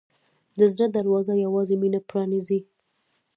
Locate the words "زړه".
0.73-0.85